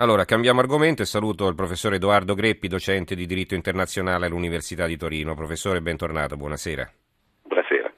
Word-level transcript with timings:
Allora, 0.00 0.24
cambiamo 0.24 0.60
argomento 0.60 1.02
e 1.02 1.04
saluto 1.04 1.46
il 1.46 1.54
professore 1.54 1.96
Edoardo 1.96 2.32
Greppi, 2.34 2.68
docente 2.68 3.14
di 3.14 3.26
diritto 3.26 3.54
internazionale 3.54 4.24
all'Università 4.24 4.86
di 4.86 4.96
Torino. 4.96 5.34
Professore, 5.34 5.82
bentornato, 5.82 6.38
buonasera. 6.38 6.90
Buonasera. 7.42 7.92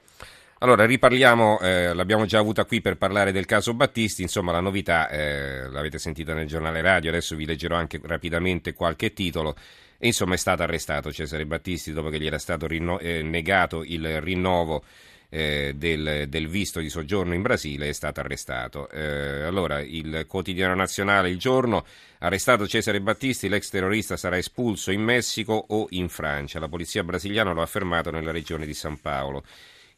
Allora, 0.59 0.85
riparliamo, 0.85 1.61
eh, 1.61 1.93
l'abbiamo 1.93 2.25
già 2.25 2.39
avuta 2.39 2.65
qui 2.65 2.81
per 2.81 2.97
parlare 2.97 3.31
del 3.31 3.45
caso 3.45 3.73
Battisti, 3.73 4.21
insomma 4.21 4.51
la 4.51 4.59
novità 4.59 5.07
eh, 5.07 5.69
l'avete 5.69 5.97
sentita 5.97 6.33
nel 6.33 6.45
giornale 6.45 6.81
radio, 6.81 7.09
adesso 7.09 7.37
vi 7.37 7.45
leggerò 7.45 7.77
anche 7.77 8.01
rapidamente 8.03 8.73
qualche 8.73 9.13
titolo. 9.13 9.55
E 9.97 10.07
insomma 10.07 10.33
è 10.33 10.37
stato 10.37 10.61
arrestato 10.61 11.09
Cesare 11.09 11.45
Battisti 11.45 11.93
dopo 11.93 12.09
che 12.09 12.19
gli 12.19 12.27
era 12.27 12.37
stato 12.37 12.67
rinno- 12.67 12.99
eh, 12.99 13.21
negato 13.21 13.81
il 13.81 14.19
rinnovo 14.19 14.83
eh, 15.33 15.73
del, 15.75 16.25
del, 16.29 16.47
visto 16.47 16.79
di 16.79 16.89
soggiorno 16.89 17.33
in 17.33 17.41
Brasile 17.41 17.89
è 17.89 17.91
stato 17.91 18.19
arrestato. 18.19 18.87
Eh, 18.91 19.41
allora, 19.41 19.81
il 19.81 20.25
quotidiano 20.27 20.75
nazionale 20.75 21.31
Il 21.31 21.39
Giorno, 21.39 21.85
arrestato 22.19 22.67
Cesare 22.67 23.01
Battisti, 23.01 23.49
l'ex 23.49 23.69
terrorista 23.69 24.15
sarà 24.15 24.37
espulso 24.37 24.91
in 24.91 25.01
Messico 25.01 25.53
o 25.69 25.87
in 25.89 26.07
Francia. 26.07 26.59
La 26.59 26.67
polizia 26.67 27.03
brasiliana 27.03 27.51
lo 27.51 27.61
ha 27.61 27.63
affermato 27.63 28.11
nella 28.11 28.31
regione 28.31 28.67
di 28.67 28.75
San 28.75 29.01
Paolo. 29.01 29.43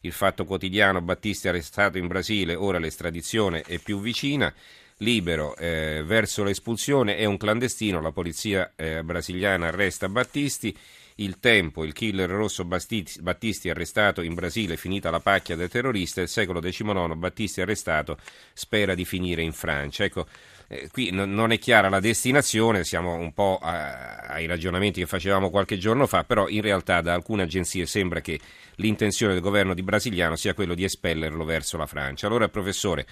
Il 0.00 0.12
fatto 0.12 0.46
quotidiano, 0.46 1.02
Battisti 1.02 1.48
arrestato 1.48 1.98
in 1.98 2.06
Brasile, 2.06 2.54
ora 2.54 2.78
l'estradizione 2.78 3.60
è 3.60 3.78
più 3.78 4.00
vicina. 4.00 4.52
Libero 5.00 5.54
eh, 5.56 6.02
verso 6.06 6.44
l'espulsione 6.44 7.18
è 7.18 7.26
un 7.26 7.36
clandestino, 7.36 8.00
la 8.00 8.12
polizia 8.12 8.72
eh, 8.74 9.02
brasiliana 9.02 9.66
arresta 9.66 10.08
Battisti. 10.08 10.74
Il 11.18 11.38
tempo, 11.38 11.82
il 11.82 11.94
killer 11.94 12.28
rosso 12.28 12.66
Battisti 12.66 13.70
arrestato 13.70 14.20
in 14.20 14.34
Brasile, 14.34 14.76
finita 14.76 15.10
la 15.10 15.20
pacchia 15.20 15.56
del 15.56 15.70
terrorista, 15.70 16.20
il 16.20 16.28
secolo 16.28 16.60
XIX 16.60 17.14
Battisti 17.14 17.62
arrestato, 17.62 18.18
spera 18.52 18.94
di 18.94 19.06
finire 19.06 19.40
in 19.40 19.52
Francia. 19.52 20.04
Ecco, 20.04 20.26
eh, 20.68 20.88
qui 20.90 21.10
non 21.12 21.52
è 21.52 21.58
chiara 21.58 21.88
la 21.88 22.00
destinazione, 22.00 22.84
siamo 22.84 23.14
un 23.14 23.32
po' 23.32 23.58
ai 23.60 24.46
ragionamenti 24.46 25.00
che 25.00 25.06
facevamo 25.06 25.50
qualche 25.50 25.78
giorno 25.78 26.06
fa, 26.06 26.24
però 26.24 26.48
in 26.48 26.60
realtà 26.60 27.00
da 27.00 27.14
alcune 27.14 27.42
agenzie 27.42 27.86
sembra 27.86 28.20
che 28.20 28.40
l'intenzione 28.76 29.32
del 29.32 29.42
governo 29.42 29.74
di 29.74 29.82
Brasiliano 29.82 30.36
sia 30.36 30.54
quello 30.54 30.74
di 30.74 30.84
espellerlo 30.84 31.44
verso 31.44 31.76
la 31.76 31.86
Francia. 31.86 32.26
Allora, 32.26 32.48
professore, 32.48 33.06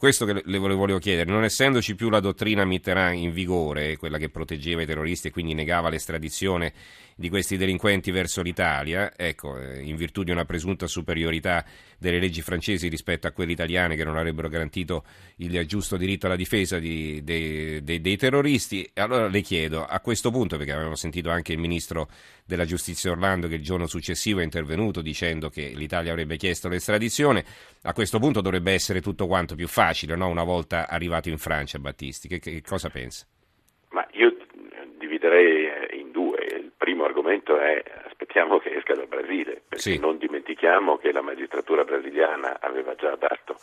questo 0.00 0.24
che 0.24 0.40
le 0.42 0.58
volevo 0.58 0.98
chiedere, 0.98 1.30
non 1.30 1.44
essendoci 1.44 1.94
più 1.94 2.08
la 2.08 2.20
dottrina 2.20 2.64
Mitterrand 2.64 3.18
in 3.18 3.32
vigore, 3.32 3.98
quella 3.98 4.16
che 4.16 4.30
proteggeva 4.30 4.80
i 4.80 4.86
terroristi 4.86 5.28
e 5.28 5.30
quindi 5.30 5.52
negava 5.52 5.90
l'estradizione 5.90 6.72
di 7.14 7.28
questi 7.28 7.58
delinquenti 7.58 8.10
verso 8.10 8.40
l'Italia, 8.40 9.12
ecco, 9.14 9.58
eh, 9.58 9.82
in 9.82 9.96
virtù 9.96 10.22
di 10.22 10.30
una 10.30 10.46
presunta 10.46 10.86
superiorità 10.86 11.66
delle 11.98 12.18
leggi 12.18 12.40
francesi 12.40 12.88
rispetto 12.88 13.26
a 13.26 13.30
quelle 13.32 13.52
italiane 13.52 13.94
che 13.94 14.04
non 14.04 14.16
avrebbero 14.16 14.48
garantito 14.48 15.04
il 15.36 15.66
giusto 15.66 15.98
diritto 15.98 16.24
alla 16.24 16.36
difesa 16.36 16.78
di, 16.78 16.99
dei, 17.22 17.82
dei, 17.82 18.00
dei 18.00 18.16
terroristi, 18.16 18.88
allora 18.94 19.28
le 19.28 19.40
chiedo, 19.40 19.84
a 19.84 20.00
questo 20.00 20.30
punto, 20.30 20.56
perché 20.56 20.72
avevamo 20.72 20.94
sentito 20.94 21.30
anche 21.30 21.52
il 21.52 21.58
ministro 21.58 22.08
della 22.46 22.64
giustizia 22.64 23.10
Orlando 23.10 23.48
che 23.48 23.54
il 23.56 23.62
giorno 23.62 23.86
successivo 23.86 24.40
è 24.40 24.44
intervenuto 24.44 25.02
dicendo 25.02 25.48
che 25.48 25.72
l'Italia 25.74 26.12
avrebbe 26.12 26.36
chiesto 26.36 26.68
l'estradizione, 26.68 27.44
a 27.82 27.92
questo 27.92 28.18
punto 28.18 28.40
dovrebbe 28.40 28.72
essere 28.72 29.00
tutto 29.00 29.26
quanto 29.26 29.54
più 29.54 29.68
facile, 29.68 30.16
no? 30.16 30.28
una 30.28 30.44
volta 30.44 30.88
arrivato 30.88 31.28
in 31.28 31.38
Francia 31.38 31.78
Battisti, 31.78 32.28
che, 32.28 32.38
che 32.38 32.62
cosa 32.62 32.88
pensa? 32.88 33.26
Ma 33.90 34.06
io 34.12 34.36
dividerei 34.98 35.98
in 36.00 36.10
due 36.10 36.72
primo 36.76 37.04
argomento 37.04 37.58
è 37.58 37.82
aspettiamo 38.30 38.58
che 38.58 38.76
esca 38.76 38.94
dal 38.94 39.08
Brasile, 39.08 39.62
perché 39.66 39.92
sì. 39.92 39.98
non 39.98 40.18
dimentichiamo 40.18 40.98
che 40.98 41.10
la 41.10 41.22
magistratura 41.22 41.84
brasiliana 41.84 42.58
aveva 42.60 42.94
già 42.94 43.16
dato 43.16 43.58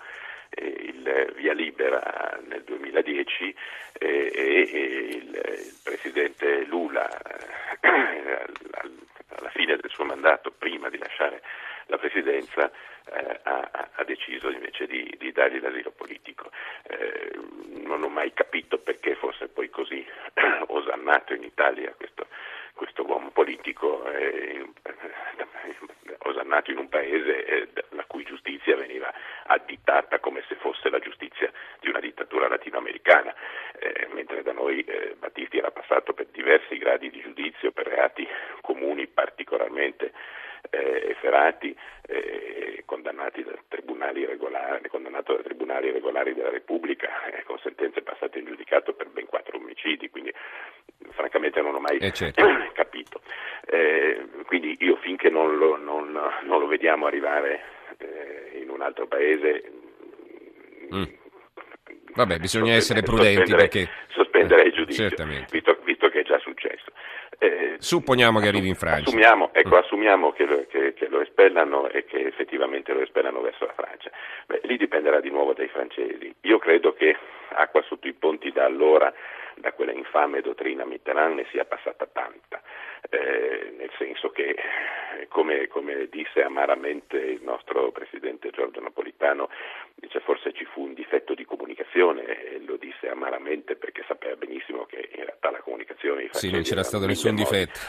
il 0.60 1.34
via 1.36 1.54
libera 1.54 2.40
nel 2.48 2.64
2010 2.64 3.56
eh, 4.00 4.32
e, 4.34 4.60
il, 5.16 5.76
presidente 5.84 6.66
Lula 6.66 7.08
eh, 7.80 8.46
alla 9.38 9.50
fine 9.50 9.78
del 9.78 9.90
suo 9.90 10.06
mandato, 10.06 10.52
prima 10.52 10.90
di 10.90 10.98
lasciare 10.98 11.42
la 11.88 11.98
presidenza, 11.98 12.70
eh, 13.12 13.40
ha, 13.44 14.04
deciso 14.06 14.50
invece 14.50 14.88
di, 14.88 15.14
di 15.17 15.32
dargli 15.32 15.60
l'asilo 15.60 15.92
politico. 15.92 16.50
Eh, 16.84 17.32
non 17.84 18.04
ho 18.04 18.10
mai 18.10 18.34
capito 18.34 18.78
perché 18.78 19.16
fosse 19.16 19.48
poi 19.48 19.70
così 19.70 20.06
osannato 20.67 21.34
in 21.34 21.44
Italia 21.44 21.94
questo 21.96 22.26
questo 22.78 23.04
uomo 23.06 23.32
politico 23.32 24.06
eh, 24.06 24.64
osannato 26.20 26.72
in 26.72 26.78
un 26.78 26.88
paese 26.88 27.46
eh, 27.46 27.67
la 27.90 28.06
cui 28.06 28.23
giustizia 28.23 28.76
veniva 28.76 29.12
additata 29.48 30.20
come 30.20 30.44
se 30.48 30.56
fosse 30.56 30.90
la 30.90 31.00
giustizia 31.00 31.52
di 31.80 31.90
una 31.90 32.00
dittatura 32.00 32.48
latinoamericana, 32.48 33.34
eh, 33.80 34.08
mentre 34.14 34.44
da 34.44 34.52
noi 34.52 34.82
eh, 34.82 35.16
Battisti 35.18 35.58
era 35.58 35.72
passato 35.72 36.14
per 36.14 36.28
diversi 36.32 36.78
gradi 36.78 37.10
di 37.10 37.22
giudizio 37.22 37.72
per 37.72 37.88
reati 37.88 38.28
comuni 38.62 39.08
particolarmente 39.08 40.12
eh, 40.70 41.08
efferati, 41.10 41.76
eh, 42.08 42.84
condannati 42.86 43.44
da 43.44 43.54
tribunali 43.68 44.26
regolari, 44.26 44.88
condannato 44.90 45.36
da 45.36 45.44
tribunali 45.44 45.92
regolari 45.92 46.34
della 46.34 46.50
Repubblica, 46.50 47.10
con 47.46 47.58
sentenze 47.60 48.02
passate 48.02 48.40
in 48.40 48.46
giudicato 48.46 48.94
per 48.94 49.10
ben 49.10 49.26
quattro 49.26 49.58
omicidi, 49.58 50.10
quindi 50.10 50.34
francamente 51.12 51.62
non 51.62 51.76
ho 51.76 51.80
mai 51.80 51.98
eh 51.98 52.12
certo. 52.12 52.46
capito. 52.74 53.22
Eh, 53.66 54.28
quindi 54.46 54.78
io 54.80 54.96
finché 54.98 55.30
non 55.30 55.58
lo, 55.58 55.76
non, 55.78 56.12
non 56.12 56.60
lo 56.60 56.68
vediamo 56.68 57.06
arrivare 57.06 57.62
eh, 57.86 57.86
un 58.77 58.82
altro 58.83 59.08
paese... 59.08 59.64
Mm. 60.93 61.04
Vabbè, 62.14 62.38
bisogna 62.38 62.73
essere 62.73 63.02
prudenti 63.02 63.54
perché... 63.54 63.89
Sospenderei 64.10 64.67
il 64.67 64.73
giudizio, 64.73 65.10
visto, 65.52 65.77
visto, 65.83 66.10
che 66.10 66.21
è 66.21 66.23
già 66.23 66.39
successo. 66.39 66.92
Eh, 67.37 67.76
Supponiamo 67.77 68.39
che 68.39 68.48
arrivi 68.48 68.67
in 68.67 68.76
Francia. 68.76 69.10
Assumiamo, 69.10 69.49
ecco, 69.54 69.76
mm. 69.76 69.80
assumiamo 69.80 70.32
che, 70.32 70.45
lo, 70.45 70.66
che, 70.67 70.93
che, 70.93 71.08
lo, 71.10 71.21
espellano 71.21 71.89
e 71.89 72.05
che 72.05 72.26
effettivamente 72.26 72.93
lo 72.93 73.02
espellano 73.02 73.42
verso 73.42 73.66
la 73.66 73.73
Francia. 73.73 74.10
Beh, 74.48 74.61
lì 74.64 74.77
dipenderà 74.77 75.20
di 75.20 75.30
nuovo 75.30 75.54
dai 75.54 75.67
francesi. 75.67 76.33
Io 76.42 76.58
credo 76.58 76.93
che 76.93 77.16
acqua 77.49 77.83
sotto 77.83 78.08
i 78.08 78.14
ponti 78.14 78.52
da 78.52 78.66
allora 78.66 79.14
da 79.58 79.73
quella 79.73 79.92
infame 79.92 80.42
dottrina 80.42 80.86
Mitterrand 80.86 81.36
ne 81.36 81.45
sia 81.52 81.66
passata 81.66 82.08
tanta, 82.12 82.62
eh, 83.10 83.73
nel 83.78 83.92
senso 83.98 84.30
che, 84.30 84.56
come, 85.30 85.68
come, 85.68 86.08
disse 86.10 86.42
amaramente 86.42 87.18
il 87.18 87.42
nostro 87.44 87.92
presidente 87.92 88.50
Giorgio 88.52 88.82
Napolitano, 88.82 89.50
dice, 89.96 90.20
forse 90.20 90.54
ci 90.54 90.66
fu 90.66 90.84
un 90.84 90.94
difetto 90.94 91.34
di 91.34 91.46
comunicazione 91.46 92.23
e 92.26 92.62
lo 92.66 92.78
disse 92.78 93.10
amaramente 93.10 93.76
perché 93.76 94.04
sapeva 94.08 94.36
benissimo 94.36 94.86
che 94.86 95.10
in 95.14 95.26
realtà 95.26 95.52
la 95.52 95.60
comunicazione... 95.60 96.30
Sì, 96.32 96.52
non 96.52 96.62
c'era 96.62 96.84
stato 96.84 97.06
nessun 97.06 97.32
modi. 97.32 97.44
difetto. 97.44 97.80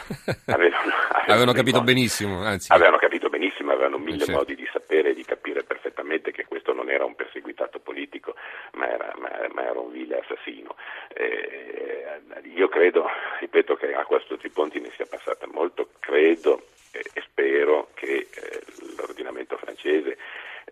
Avevano, 0.49 0.77
avevano, 0.77 1.23
avevano 1.27 1.53
capito 1.53 1.79
modi, 1.79 1.93
benissimo, 1.93 2.43
anzi. 2.43 2.71
Avevano 2.71 2.97
capito 2.97 3.29
benissimo, 3.29 3.71
avevano 3.71 3.97
mille 3.97 4.25
certo. 4.25 4.31
modi 4.31 4.55
di 4.55 4.67
sapere 4.71 5.11
e 5.11 5.13
di 5.13 5.23
capire 5.23 5.63
perfettamente 5.63 6.31
che 6.31 6.45
questo 6.45 6.73
non 6.73 6.89
era 6.89 7.05
un 7.05 7.15
perseguitato 7.15 7.79
politico, 7.79 8.35
ma 8.73 8.89
era, 8.89 9.13
ma, 9.17 9.29
ma 9.53 9.63
era 9.63 9.79
un 9.79 9.91
vile 9.91 10.19
assassino. 10.19 10.75
Eh, 11.19 12.21
io 12.55 12.69
credo, 12.69 13.05
ripeto 13.41 13.75
che 13.75 13.93
a 13.93 14.05
questo 14.05 14.37
Ponti 14.53 14.79
ne 14.79 14.89
sia 14.95 15.05
passata 15.05 15.47
molto, 15.47 15.89
credo 15.99 16.67
eh, 16.91 17.03
e 17.13 17.21
spero 17.21 17.89
che 17.93 18.27
eh, 18.33 18.61
l'ordinamento 18.95 19.57
francese 19.57 20.17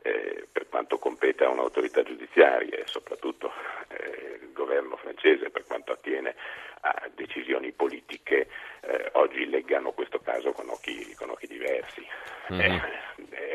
eh, 0.02 0.48
per 0.50 0.70
quanto 0.70 1.00
compete 1.00 1.44
a 1.44 1.50
un'autorità 1.50 2.02
giudiziaria 2.04 2.78
e 2.78 2.84
soprattutto 2.86 3.52
eh, 3.90 4.40
il 4.42 4.54
governo 4.54 4.96
francese 4.96 5.50
per 5.50 5.66
quanto 5.66 5.92
attiene 5.92 6.34
a 6.82 7.10
decisioni 7.14 7.74
politiche, 7.74 8.48
oggi 9.28 9.50
leggano 9.50 9.92
questo 9.92 10.20
caso 10.20 10.52
con 10.52 10.70
occhi, 10.70 11.14
con 11.16 11.30
occhi 11.30 11.48
diversi. 11.48 12.06
Mm-hmm. 12.50 12.80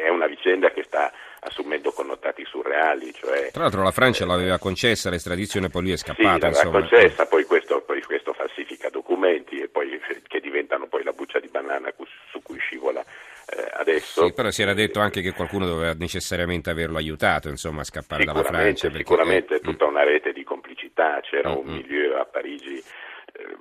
è 0.05 0.09
una 0.11 0.27
vicenda 0.27 0.71
che 0.71 0.83
sta 0.83 1.11
assumendo 1.41 1.93
connotati 1.93 2.45
surreali. 2.45 3.11
Cioè, 3.15 3.51
Tra 3.51 3.63
l'altro 3.63 3.83
la 3.83 3.91
Francia 3.91 4.25
eh, 4.25 4.27
l'aveva 4.27 4.59
concessa 4.59 5.09
l'estradizione, 5.09 5.71
poi 5.71 5.83
lui 5.83 5.93
è 5.93 5.97
scappato. 5.97 6.53
Sì, 6.53 6.63
l'aveva 6.63 6.81
concessa, 6.81 7.27
poi 7.27 7.45
questo, 7.45 7.81
poi 7.81 8.03
questo, 8.03 8.35
falsifica 8.35 8.91
documenti 8.91 9.61
e 9.61 9.69
poi 9.69 9.99
che 10.27 10.41
diventano 10.41 10.89
poi 10.89 11.05
la 11.05 11.13
buccia 11.13 11.41
di 11.41 11.49
banana 11.49 11.93
su 12.31 12.43
cui 12.43 12.59
scivola 12.59 13.01
eh, 13.01 13.71
adesso. 13.73 14.27
Sì, 14.27 14.33
però 14.35 14.51
si 14.51 14.61
era 14.61 14.75
detto 14.75 15.01
anche 15.01 15.23
che 15.23 15.33
qualcuno 15.33 15.67
doveva 15.67 15.95
necessariamente 15.95 16.69
averlo 16.69 16.99
aiutato 16.99 17.49
insomma, 17.49 17.81
a 17.81 17.85
scappare 17.85 18.25
dalla 18.25 18.45
Francia. 18.45 18.89
Perché, 18.89 19.05
sicuramente 19.05 19.55
eh, 19.55 19.61
tutta 19.61 19.87
una 19.87 20.05
rete 20.05 20.33
di 20.33 20.45
complicità, 20.45 21.21
c'era 21.23 21.51
mm, 21.51 21.57
un 21.57 21.65
mm. 21.65 21.73
milieu 21.73 22.21
a 22.21 22.27
Parigi 22.27 22.77
eh, 22.77 23.57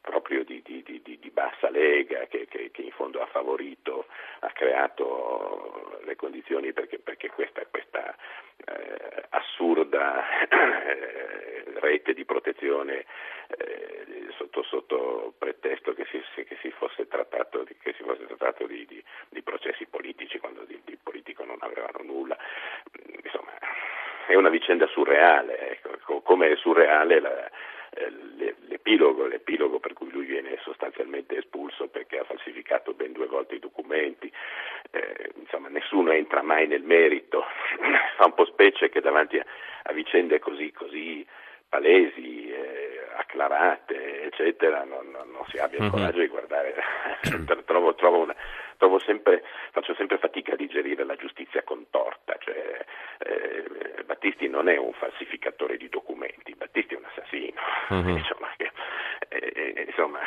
proprio 0.00 0.44
di, 0.44 0.62
di, 0.64 0.82
di, 0.82 1.00
di, 1.02 1.30
bassa 1.30 1.68
lega 1.96 2.26
che, 2.26 2.46
che, 2.48 2.70
che, 2.70 2.82
in 2.82 2.90
fondo 2.90 3.22
ha 3.22 3.26
favorito, 3.26 4.06
ha 4.40 4.50
creato 4.50 6.00
le 6.04 6.16
condizioni 6.16 6.72
perché, 6.72 6.98
perché 6.98 7.30
questa, 7.30 7.62
questa 7.70 8.14
eh, 8.66 9.24
assurda 9.30 10.46
eh, 10.48 11.64
rete 11.80 12.12
di 12.12 12.24
protezione 12.24 13.06
eh, 13.56 14.28
sotto, 14.36 14.62
sotto, 14.62 15.34
pretesto 15.38 15.94
che 15.94 16.06
si, 16.10 16.20
che 16.44 16.56
si, 16.60 16.70
fosse 16.70 17.08
trattato, 17.08 17.64
di, 17.64 17.74
si 17.82 18.02
fosse 18.02 18.26
trattato 18.26 18.66
di, 18.66 18.84
di, 18.86 19.02
di, 19.30 19.42
processi 19.42 19.86
politici 19.86 20.38
quando 20.38 20.64
di, 20.64 20.80
politico 21.02 21.44
non 21.44 21.58
avevano 21.60 22.02
nulla. 22.02 22.36
Insomma, 23.22 23.52
è 24.26 24.34
una 24.34 24.50
vicenda 24.50 24.86
surreale, 24.88 25.70
ecco, 25.70 26.20
come 26.20 26.50
è 26.50 26.56
surreale 26.56 27.20
la, 27.20 27.50
eh, 27.90 28.10
l'epilogo, 28.68 29.26
l'epilogo 29.26 29.78
per 29.78 29.94
cui 29.94 30.10
sostanzialmente 30.62 31.36
espulso 31.36 31.88
perché 31.88 32.18
ha 32.18 32.24
falsificato 32.24 32.92
ben 32.94 33.12
due 33.12 33.26
volte 33.26 33.56
i 33.56 33.60
documenti, 33.60 34.30
eh, 34.90 35.32
insomma 35.36 35.68
nessuno 35.68 36.12
entra 36.12 36.42
mai 36.42 36.66
nel 36.66 36.82
merito, 36.82 37.44
fa 38.16 38.24
un 38.26 38.34
po' 38.34 38.46
specie 38.46 38.88
che 38.88 39.00
davanti 39.00 39.38
a, 39.38 39.44
a 39.84 39.92
vicende 39.92 40.38
così, 40.38 40.72
così 40.72 41.26
palesi, 41.68 42.48
eh, 42.48 43.00
acclarate, 43.16 44.24
eccetera, 44.24 44.84
non, 44.84 45.10
non, 45.10 45.30
non, 45.30 45.44
si 45.48 45.58
abbia 45.58 45.78
il 45.78 45.84
mhm. 45.84 45.90
coraggio 45.90 46.20
di 46.20 46.28
guardare, 46.28 46.74
trovo, 47.64 47.94
trovo 47.94 48.18
una, 48.18 48.34
trovo 48.76 48.98
sempre, 49.00 49.42
faccio 49.72 49.94
sempre 49.94 50.18
fatica 50.18 50.52
a 50.52 50.56
digerire 50.56 51.04
la 51.04 51.16
giustizia 51.16 51.62
contorta, 51.62 52.36
cioè, 52.38 52.84
eh, 53.18 54.04
Battisti 54.04 54.48
non 54.48 54.68
è 54.68 54.76
un 54.76 54.92
falsificatore 54.92 55.76
di 55.76 55.88
documenti, 55.88 56.54
Battisti 56.54 56.94
è 56.94 56.98
un 56.98 57.04
assassino, 57.04 57.60
uh-huh. 57.88 58.08
insomma, 58.16 58.54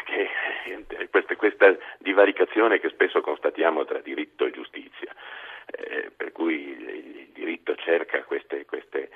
che, 0.03 0.27
eh, 0.97 1.09
questa, 1.09 1.35
questa, 1.35 1.75
divaricazione 1.99 2.79
che 2.79 2.89
spesso 2.89 3.21
constatiamo 3.21 3.85
tra 3.85 3.99
diritto 3.99 4.45
e 4.45 4.51
giustizia, 4.51 5.13
eh, 5.65 6.11
per 6.15 6.31
cui 6.31 6.69
il, 6.69 7.27
diritto 7.33 7.75
cerca 7.75 8.23
queste, 8.23 8.65
queste 8.65 9.09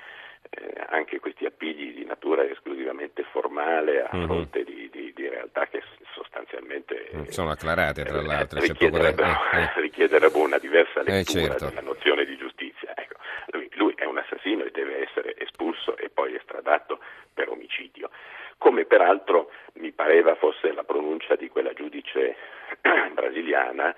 eh, 0.50 0.84
anche 0.88 1.20
questi 1.20 1.44
appigli 1.44 1.94
di 1.94 2.04
natura 2.04 2.44
esclusivamente 2.44 3.22
formale 3.24 4.02
a 4.02 4.16
uh-huh. 4.16 4.24
fronte 4.24 4.64
di, 4.64 4.88
di, 4.90 5.12
di 5.14 5.28
realtà 5.28 5.66
che 5.66 5.82
sostanzialmente 6.14 7.10
mm, 7.14 7.22
sono 7.24 7.50
acclarate 7.50 8.04
tra 8.04 8.22
l'altro 8.22 8.60
richiederebbero, 8.60 9.28
eh, 9.52 9.62
eh. 9.62 9.72
richiederebbero 9.80 10.44
una 10.44 10.58
diversa 10.58 11.02
lettura 11.02 11.18
eh, 11.18 11.24
certo. 11.24 11.68
della 11.68 11.80
nozione 11.80 12.24
di 12.24 12.36
giustizia 12.36 12.92
ecco, 12.94 13.16
lui, 13.50 13.68
lui, 13.74 13.93
è 14.04 14.06
un 14.06 14.18
assassino 14.18 14.64
e 14.64 14.70
deve 14.70 15.02
essere 15.02 15.34
espulso 15.38 15.96
e 15.96 16.10
poi 16.10 16.34
estradato 16.34 17.00
per 17.32 17.48
omicidio 17.48 18.10
come 18.58 18.84
peraltro 18.84 19.50
mi 19.74 19.92
pareva 19.92 20.34
fosse 20.36 20.72
la 20.72 20.84
pronuncia 20.84 21.34
di 21.36 21.48
quella 21.48 21.72
giudice 21.72 22.36
brasiliana 23.12 23.94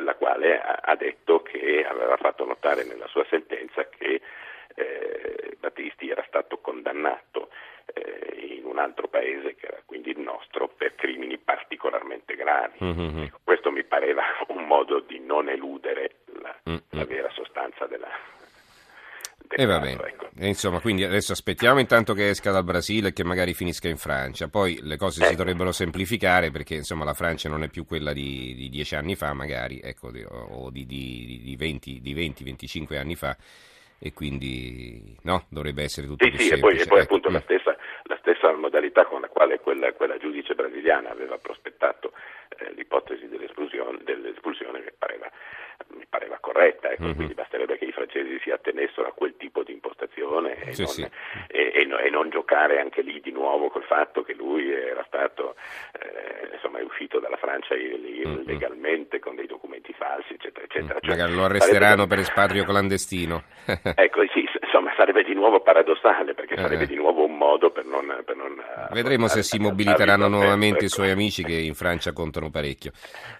la 0.00 0.14
quale 0.14 0.60
ha, 0.60 0.94
detto 0.96 1.42
che 1.42 1.86
aveva 1.88 2.16
fatto 2.16 2.44
notare 2.44 2.84
nella 2.84 3.06
sua 3.06 3.24
sentenza 3.30 3.88
che 3.88 4.20
eh, 4.74 5.56
Battisti 5.58 6.10
era 6.10 6.22
stato 6.26 6.58
condannato 6.58 7.48
eh, 7.94 8.56
in 8.56 8.64
un 8.66 8.78
altro 8.78 9.08
paese 9.08 9.54
che 9.54 9.66
era 9.66 9.80
quindi 9.86 10.10
il 10.10 10.20
nostro 10.20 10.68
per 10.68 10.94
crimini 10.94 11.38
particolarmente 11.38 12.34
gravi. 12.34 12.78
Mm-hmm. 12.84 13.26
Questo 13.42 13.70
mi 13.70 13.82
pareva 13.82 14.24
un 14.48 14.66
modo 14.66 15.00
di 15.00 15.20
non 15.20 15.48
eludere 15.48 16.16
la, 16.42 16.54
mm-hmm. 16.68 16.78
la 16.90 17.04
vera 17.06 17.30
sostanza 17.30 17.86
della, 17.86 18.10
e 19.48 19.64
va 19.64 19.78
bene. 19.80 20.02
Ecco. 20.06 20.28
E 20.38 20.46
insomma, 20.46 20.80
quindi 20.80 21.04
adesso 21.04 21.32
aspettiamo 21.32 21.80
intanto 21.80 22.14
che 22.14 22.28
esca 22.28 22.52
dal 22.52 22.64
Brasile 22.64 23.08
e 23.08 23.12
che 23.12 23.24
magari 23.24 23.54
finisca 23.54 23.88
in 23.88 23.96
Francia. 23.96 24.48
Poi 24.48 24.78
le 24.82 24.96
cose 24.96 25.20
ecco. 25.20 25.30
si 25.30 25.36
dovrebbero 25.36 25.72
semplificare 25.72 26.50
perché 26.50 26.74
insomma 26.74 27.04
la 27.04 27.14
Francia 27.14 27.48
non 27.48 27.62
è 27.62 27.68
più 27.68 27.84
quella 27.84 28.12
di, 28.12 28.54
di 28.54 28.68
dieci 28.68 28.94
anni 28.94 29.16
fa, 29.16 29.32
magari, 29.32 29.80
ecco, 29.82 30.10
di, 30.10 30.24
o 30.28 30.70
di, 30.70 30.86
di, 30.86 31.56
di 31.56 31.56
20-25 31.56 32.96
anni 32.96 33.16
fa 33.16 33.36
e 34.00 34.12
quindi 34.12 35.16
no, 35.22 35.46
dovrebbe 35.48 35.82
essere 35.82 36.06
tutto 36.06 36.24
sì, 36.24 36.30
più 36.30 36.38
sì, 36.38 36.46
semplice. 36.46 36.82
E 36.82 36.86
poi, 36.86 36.86
e 36.86 36.88
poi 36.88 37.00
ecco. 37.00 37.14
appunto 37.14 37.30
la 37.30 37.40
stessa, 37.40 37.76
la 38.04 38.16
stessa, 38.20 38.52
modalità 38.52 39.04
con 39.06 39.20
la 39.20 39.28
quale 39.28 39.58
quella, 39.58 39.92
quella 39.92 40.16
giudice 40.18 40.54
brasiliana 40.54 41.10
aveva 41.10 41.36
prospettato 41.38 42.12
eh, 42.58 42.72
l'ipotesi 42.74 43.26
dell'espulsione, 43.28 43.98
dell'espulsione 44.04 44.78
mi, 44.80 44.92
pareva, 44.96 45.28
mi 45.88 46.06
pareva 46.08 46.37
corretta, 46.58 46.90
ecco, 46.90 47.04
mm-hmm. 47.04 47.14
quindi 47.14 47.34
basterebbe 47.34 47.78
che 47.78 47.84
i 47.84 47.92
francesi 47.92 48.38
si 48.40 48.50
attenessero 48.50 49.06
a 49.06 49.12
quel 49.12 49.36
tipo 49.36 49.62
di 49.62 49.72
impostazione 49.72 50.56
e, 50.64 50.74
sì, 50.74 50.82
non, 50.82 50.90
sì. 50.90 51.02
E, 51.02 51.72
e, 51.72 51.88
e, 51.88 52.10
non, 52.10 52.28
giocare 52.30 52.80
anche 52.80 53.00
lì 53.00 53.20
di 53.20 53.30
nuovo 53.30 53.68
col 53.68 53.84
fatto 53.84 54.22
che 54.22 54.34
lui 54.34 54.70
era 54.70 55.04
stato, 55.06 55.54
eh, 56.00 56.37
insomma, 56.58 56.78
è 56.78 56.82
uscito 56.82 57.18
dalla 57.20 57.36
Francia 57.36 57.74
illegalmente 57.74 59.16
mm-hmm. 59.16 59.22
con 59.22 59.36
dei 59.36 59.46
documenti 59.46 59.92
falsi, 59.92 60.34
eccetera, 60.34 60.64
eccetera. 60.64 60.98
Cioè, 61.00 61.10
Magari 61.10 61.34
lo 61.34 61.44
arresteranno 61.44 62.04
sarebbe... 62.04 62.14
per 62.14 62.18
espatrio 62.18 62.64
clandestino. 62.64 63.42
ecco, 63.94 64.20
sì, 64.32 64.46
insomma, 64.60 64.92
sarebbe 64.96 65.22
di 65.22 65.34
nuovo 65.34 65.60
paradossale 65.60 66.34
perché 66.34 66.54
eh. 66.54 66.60
sarebbe 66.60 66.86
di 66.86 66.96
nuovo 66.96 67.24
un 67.24 67.36
modo 67.36 67.70
per 67.70 67.84
non... 67.84 68.06
Per 68.24 68.36
non 68.36 68.62
Vedremo 68.90 69.28
se 69.28 69.42
si 69.42 69.58
mobiliteranno 69.58 70.28
nuovamente 70.28 70.76
ecco. 70.76 70.86
i 70.86 70.88
suoi 70.88 71.10
amici 71.10 71.44
che 71.44 71.52
in 71.52 71.74
Francia 71.74 72.12
contano 72.12 72.50
parecchio. 72.50 72.92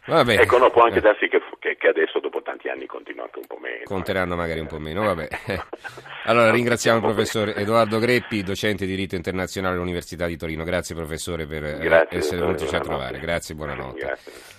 Vabbè. 0.07 0.41
Ecco, 0.41 0.59
no, 0.59 0.71
può 0.71 0.83
anche 0.83 0.99
eh. 0.99 1.03
darsi 1.03 1.29
che, 1.29 1.41
che, 1.59 1.77
che, 1.77 1.89
adesso 1.89 2.21
dopo 2.21 2.43
tanti 2.43 2.69
anni 2.69 2.87
continua 2.87 3.25
anche 3.25 3.39
un 3.39 3.47
po' 3.47 3.59
meno. 3.61 3.83
Conteranno 3.85 4.35
eh. 4.35 4.37
magari 4.37 4.61
un 4.61 4.67
po' 4.67 4.79
meno, 4.79 5.03
vabbè. 5.03 5.29
allora 6.27 6.51
ringraziamo 6.53 6.99
il 6.99 7.05
professor 7.05 7.55
Edoardo 7.57 7.99
Greppi, 7.99 8.43
docente 8.43 8.85
di 8.85 8.95
diritto 8.95 9.15
internazionale 9.15 9.75
all'Università 9.75 10.27
di 10.27 10.37
Torino. 10.37 10.65
Grazie 10.65 10.95
professore 10.95 11.47
per 11.47 11.79
Grazie, 11.79 12.19
essere 12.19 12.41
venuto 12.41 12.65
a 12.65 12.81
trovare. 12.81 13.08
Grazie, 13.17 13.55
buonanotte. 13.55 13.99
Grazie. 13.99 14.33